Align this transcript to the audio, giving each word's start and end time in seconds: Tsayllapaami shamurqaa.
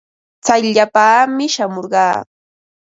Tsayllapaami 0.43 1.45
shamurqaa. 1.53 2.17